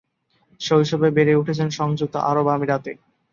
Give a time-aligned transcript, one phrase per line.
[0.61, 2.91] শৈশবে বেড়ে উঠেছেন সংযুক্ত আরব আমিরাতে।